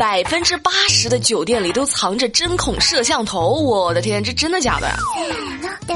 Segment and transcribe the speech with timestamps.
[0.00, 4.96] 百分之八十的酒店里都藏着针孔摄像头，我的天，这真的假的呀？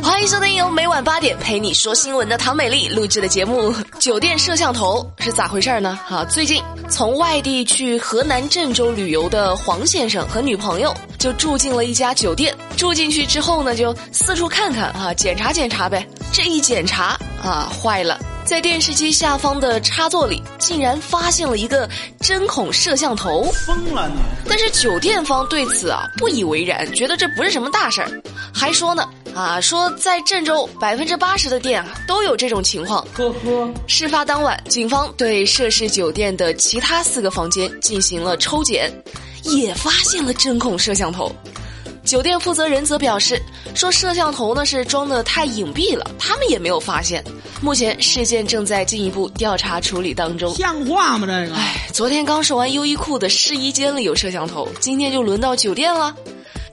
[0.02, 5.98] 欢迎收听由每晚八点陪你说新闻的唐美丽录制的节目《酒店摄像头》是咋回事呢？
[6.06, 16.06] 哈，最近从外地去河南郑州旅游的黄先生和女朋友就住进了一家酒店，住进去之后呢，就四处看看啊，检查检查呗。
[16.30, 18.20] 这一检查啊，坏了。
[18.44, 21.88] 在电视机下方的插座里，竟然发现了一个
[22.20, 23.44] 针孔摄像头。
[23.66, 24.16] 疯了你！
[24.46, 33.06] 但是酒店方对此啊不以为然，觉得这不是什么大事儿，还说呢啊说在郑州百分之八十的店啊都有这种情况。
[33.14, 33.72] 呵呵。
[33.86, 38.92] 事发当晚，警方对涉事酒店的其他四个房间进行了抽检，
[39.42, 41.34] 也发现了针孔摄像头。
[42.04, 43.40] 酒店负责人则表示，
[43.74, 47.24] 说摄像头呢是装的太隐蔽了，他们也没有发现。
[47.62, 50.54] 目前事件正在进一步调查处理当中。
[50.54, 51.26] 像话吗？
[51.26, 51.54] 这个？
[51.54, 56.14] 哎，昨天刚说完优衣库的试衣间里有摄像头，今天就轮到酒店了。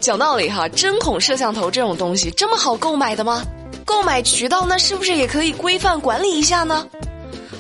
[0.02, 3.41] 讲道理哈，针孔摄像头这种东西这么好购买的吗？
[3.85, 6.85] 购买渠道那是不是也可以规范管理一下呢？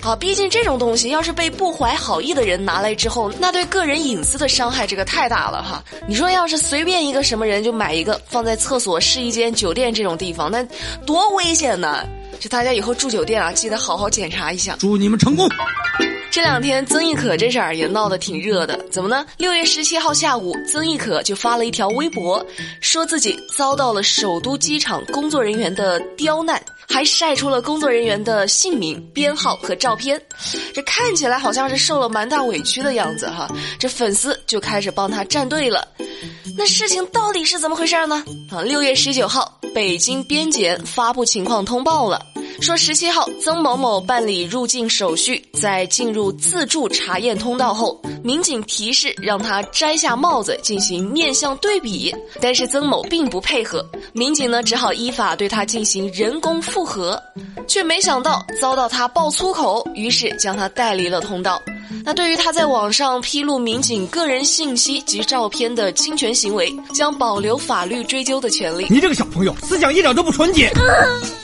[0.01, 5.83] 啊，毕竟这种东西要是被不怀好意的人拿来之后，那对个人隐私的伤害这个太大了哈。
[6.07, 10.65] 你说要是随便一个什么人就买一个放在厕所、试衣间、酒店这种地方，那
[11.05, 12.03] 多危险呢！
[12.39, 14.75] 就大家以后住酒店啊，记得好好检查一下。
[14.79, 15.47] 祝你们成功。
[16.31, 19.23] 这两天曾轶可这事儿也闹得挺热的，怎么呢？
[19.37, 22.43] 六月十七号下午，曾轶可就发了一条微博，
[22.79, 26.59] 说自己遭到了首都机场工作人员的刁难，
[26.91, 30.21] 还晒出了工作人员的姓名、编号和照片，
[30.73, 33.47] 这看起来好像是受了蛮大委屈的样子哈。
[33.79, 35.87] 这粉丝就开始帮他站队了，
[36.57, 38.23] 那事情到底是怎么回事呢？
[38.51, 42.25] 啊，六月十九号，北京边检发布情况通报了。
[42.61, 57.19] 说十七号，曾某某办理入境手续，在进入自助查验通道后，民警提示让他摘下帽子进行面相对比，但是曾某并不配合，民警呢只好依法对他进行人工复核，
[57.67, 61.59] 却没想到遭到他爆粗口，于是将他带离了通道。
[62.03, 68.87] 那对于他在网上披露民警个人信息及照片的侵权行为，将保留法律追究的权利。
[68.89, 70.71] 你这个小朋友思想一点都不纯洁。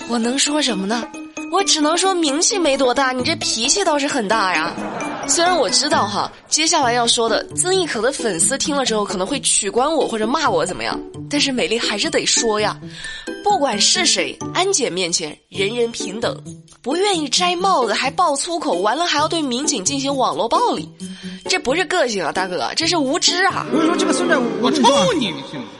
[0.09, 1.07] 我能说什么呢？
[1.51, 4.73] 我只能说名气没多大，你这脾气倒是很大呀。
[5.27, 10.99] 虽然我知道哈，接下来要说的曾轶可的粉丝听了之后可能会取关我或者骂我怎么样，
[11.29, 12.79] 但是美丽还是得说呀。
[13.43, 16.35] 不管是谁，安检面前人人平等，
[16.81, 20.89] 不愿意摘帽子还爆粗口，完了还要对民警进行网络暴力，
[21.45, 23.65] 这不是个性啊，大哥，这是无知啊！
[23.71, 24.81] 我说这个孙子，我抽
[25.19, 25.33] 你！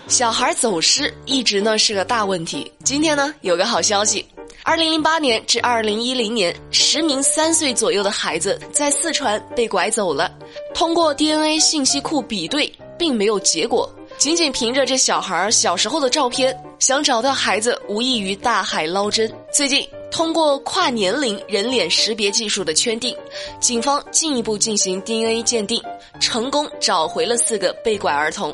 [0.08, 4.26] 小孩走失一直呢是个大问题，今天呢有个好消息。
[4.68, 10.30] 二零零八年至二零一零年，十名三岁左右的孩子在四川被拐走了。
[10.76, 12.70] 通过 DNA 信息库比对，
[13.00, 13.90] 并没有结果。
[14.18, 19.32] 仅仅凭着这小孩小时候的照片，想找到孩子，无异于大海捞针。
[19.54, 19.88] 最近。
[20.10, 23.16] 通过跨年龄人脸识别技术的圈定，
[23.60, 25.82] 警方进一步进行 DNA 鉴定，
[26.20, 28.54] 成功找回了四个被拐儿童。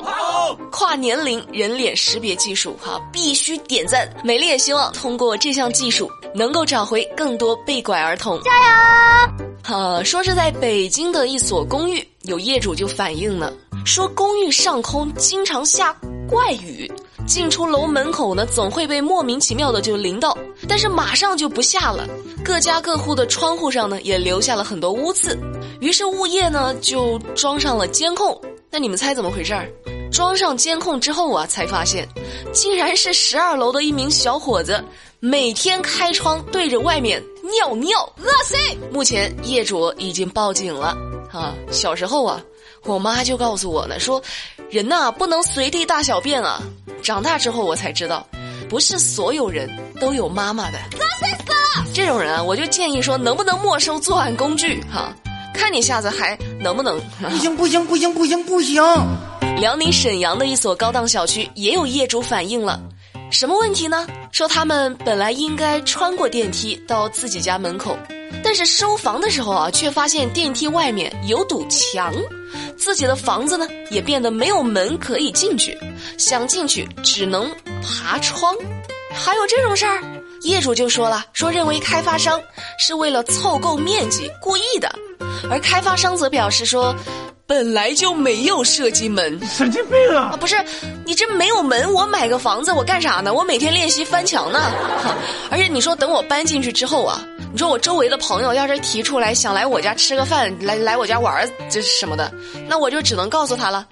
[0.70, 4.08] 跨年龄人脸识别技术，哈，必须点赞！
[4.24, 8.40] 美丽也希望通过这项技术，能够找回更多被拐儿童。
[8.42, 9.46] 加油！
[9.62, 13.52] 哈，说是在北京的一所公寓，有业主就反映了，
[13.86, 15.96] 说公寓上空经常下
[16.28, 16.90] 怪雨。
[17.26, 20.36] 进出楼门口呢，总会被莫名其妙的就淋到，
[20.68, 22.06] 但是马上就不下了。
[22.44, 25.38] 各家各户的窗户上呢，也留下了很多污渍。
[25.80, 28.38] 于是物业呢就装上了监控。
[28.70, 29.68] 那你们猜怎么回事儿？
[30.10, 32.08] 装上监控之后啊，才发现，
[32.52, 34.82] 竟然是十二楼的一名小伙子
[35.18, 38.78] 每天开窗对着外面尿尿，恶心。
[38.92, 40.96] 目前业主已经报警了。
[41.32, 42.40] 啊，小时候啊，
[42.84, 44.22] 我妈就告诉我呢，说，
[44.70, 46.62] 人呐不能随地大小便啊。
[47.02, 48.26] 长大之后我才知道，
[48.68, 49.68] 不是所有人
[50.00, 50.78] 都有妈妈的。
[51.92, 54.82] 这种人啊，我就建议说，能不能没收作案工具？
[54.92, 55.14] 哈，
[55.52, 57.00] 看你下次还能不能？
[57.30, 58.82] 不行不行不行不行不行！
[59.60, 62.80] 辽宁沈阳的一所高档小区也有业主反映了，
[63.30, 64.06] 什么问题呢？
[64.32, 67.96] 说他们本来应该穿过电梯到自己家门口，
[68.42, 72.12] 但是收房的时候啊，却发现电梯外面有堵墙。
[72.76, 75.78] 自己的房子呢，也变得没有门可以进去，
[76.18, 77.48] 想进去只能
[77.84, 78.54] 爬窗，
[79.12, 80.00] 还有这种事儿？
[80.42, 82.40] 业主就说了，说认为开发商
[82.78, 84.90] 是为了凑够面积故意的，
[85.50, 86.94] 而开发商则表示说，
[87.46, 89.40] 本来就没有设计门。
[89.46, 90.32] 神经病啊！
[90.32, 90.62] 啊，不是，
[91.06, 93.32] 你这没有门，我买个房子我干啥呢？
[93.32, 94.60] 我每天练习翻墙呢。
[95.50, 97.22] 而且你说等我搬进去之后啊，
[97.52, 102.30] 你说我周围的朋友要是提出来想来我家吃个饭，来来我家玩儿，这是什么的，
[102.68, 103.86] 那我就只能告诉他了。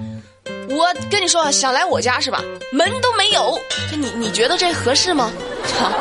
[0.73, 2.43] 我跟你说，想来我家是吧？
[2.73, 3.61] 门都没有，
[3.91, 5.31] 这你你觉得这合适吗？
[5.79, 5.93] 哈，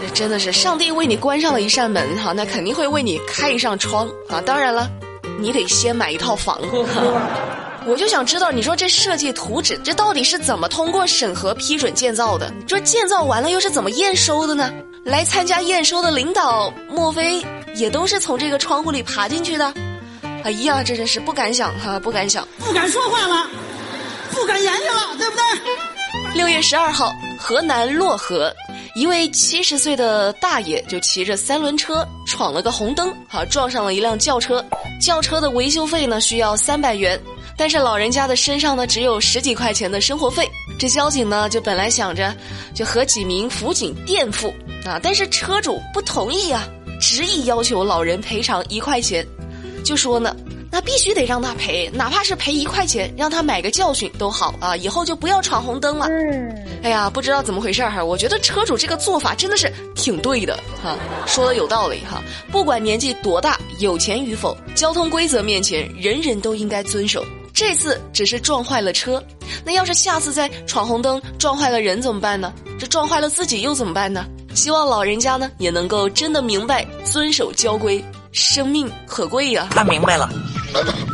[0.00, 4.40] 这真的是上帝为你关上了一扇门哈，那肯定会为你开一扇窗啊。
[4.40, 4.88] 当然了，
[5.40, 6.68] 你得先买一套房子。
[7.84, 12.52] 我就想知道，你说这设计图纸这到底是怎么通过审核批准建造的？
[12.64, 14.72] 这建造完了又是怎么验收的呢？
[15.04, 17.44] 来参加验收的领导，莫非
[17.74, 19.74] 也都是从这个窗户里爬进去的？
[20.44, 23.48] 哎呀，这真是不敢想哈，不敢想，不敢说话了，
[24.32, 26.34] 不敢言语了，对不对？
[26.34, 28.52] 六月十二号，河南漯河，
[28.94, 34.64] 一位七十岁的大爷就骑着三轮车闯了个红灯，啊，撞上了一辆轿车。
[35.00, 37.20] 轿车的维修费呢需要三百元，
[37.56, 40.48] 但是老人家的身上呢只有十几块钱的生活费。
[40.78, 42.34] 这交警呢就本来想着
[42.74, 44.54] 就和几名辅警垫付
[44.84, 46.66] 啊，但是车主不同意啊，
[47.00, 49.26] 执意要求老人赔偿一块钱，
[49.84, 50.34] 就说呢。
[50.72, 54.74] 那必须得让他赔，哪怕是赔一块钱，让他买个教训都好啊！
[54.74, 56.06] 以后就不要闯红灯了。
[56.08, 60.96] 嗯哎呀，不知道怎么回事哈，我觉得车主这个做法真的是挺对的哈，
[61.26, 62.22] 说的有道理哈。
[62.50, 67.22] 不管年纪多大，有钱与否，交通规则面前，人人都应该遵守。
[67.52, 69.22] 这次只是撞坏了车，
[69.62, 72.50] 那要是下次再闯红灯撞坏了人怎么办呢？
[72.80, 74.24] 这撞坏了自己又怎么办呢？
[74.54, 78.02] 希望老人家呢也能够真的明白遵守交规，
[78.32, 79.68] 生命可贵呀。
[79.70, 80.28] 他明白了。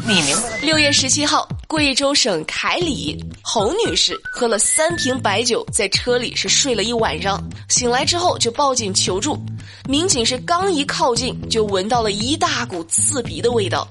[0.09, 0.59] 你明白。
[0.63, 7.39] 六月十七号，贵州省凯里侯女士喝了三瓶白酒，在车里是睡了一晚上，
[7.69, 9.39] 醒来之后就报警求助。
[9.87, 13.87] 民警是刚一靠近，就闻到了一大股刺鼻的味道。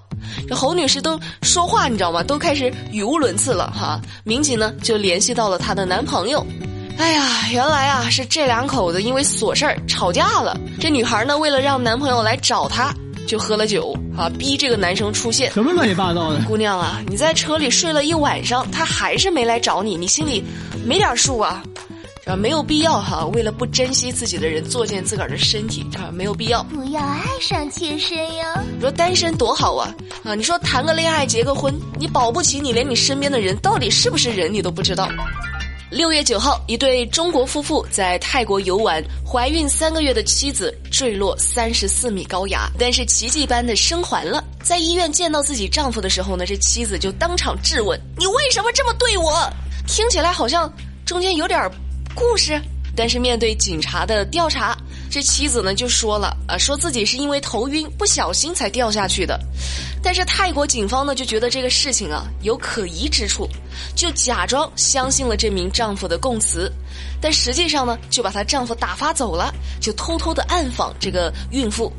[0.50, 2.24] 这侯女士都说话，你知道吗？
[2.24, 4.02] 都开始语无伦次了哈。
[4.24, 6.44] 民警呢就联系到了她的男朋友。
[6.98, 10.60] 哎呀，原来啊是这两口子因为琐事儿吵架了。
[10.82, 12.92] 这女孩呢为了让男朋友来找她。
[13.28, 15.52] 就喝了酒啊，逼这个男生出现。
[15.52, 16.40] 什么乱七八糟的？
[16.48, 20.44] 姑娘啊，你在车里睡了一晚上，他还是没来找你，你心里
[20.86, 21.62] 没点数啊？
[22.26, 26.62] 啊，没有必要哈，为了不珍惜自己的人作践自个儿的身体啊，没有必要。
[26.64, 28.46] 不要爱上妾身哟。
[28.76, 30.36] 你说单身多好啊啊！
[30.36, 35.08] 你说谈个恋爱结个婚，你保不齐你连你身边的人到底是不是人你都不知道。
[35.90, 44.44] 六月九号，一对中国夫妇在泰国游玩，怀孕三个月的妻子坠落三十四米高崖，但是奇迹般的生还了。
[44.62, 49.32] 在医院见到自己丈夫的时候呢，这妻子就当场质问：“你为什么这么对我？”
[49.88, 50.72] 听起来好像
[51.06, 51.72] 中间有点
[52.14, 52.62] 故事，
[52.98, 54.76] 但是面对警察的调查。
[55.10, 59.40] 这妻子呢就说了啊，说自己是因为头晕不小心才掉下去的，
[60.04, 63.48] 但是泰国警方呢就觉得这个事情啊有可疑之处，
[63.96, 66.70] 就假装相信了这名丈夫的供词，
[67.22, 69.50] 但实际上呢就把她丈夫打发走了，
[69.80, 71.92] 就偷偷的暗访这个孕妇，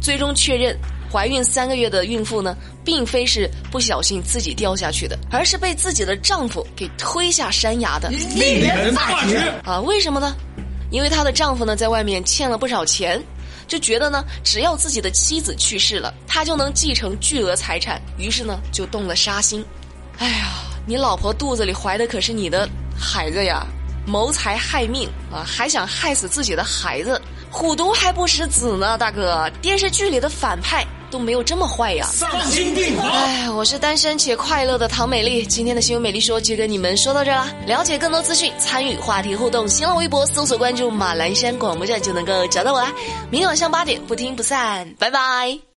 [0.00, 0.76] 最终确认
[1.10, 8.08] 怀孕三个月的孕妇呢并非是不小心自己掉下去的，而是被自己的丈夫给推下山崖的。
[8.10, 9.80] 令人发指啊！
[9.80, 10.34] 为什么呢？
[10.90, 13.22] 因为她的丈夫呢，在外面欠了不少钱，
[13.66, 19.64] 就觉得呢，只要自己的妻子去世了，他就能继承巨额财产，于是呢，就动了杀心。
[20.18, 20.48] 哎呀，
[20.86, 23.66] 你老婆肚子里怀的可是你的孩子呀，
[24.06, 27.20] 谋财害命啊，还想害死自己的孩子，
[27.52, 30.84] 虎毒还不食子呢，大哥，电视剧里的反派。
[31.12, 32.06] 都没有这么坏呀！
[32.10, 33.06] 丧心病狂！
[33.06, 35.44] 哎，我是单身且快乐的唐美丽。
[35.44, 37.46] 今天的新闻美丽说就跟你们说到这了。
[37.66, 42.90] 了解更多资讯，参与话题互动，新浪微博搜索关注马栏山广播站就能够找到我啦。
[43.30, 45.62] 明天晚上八点不听不散，拜拜。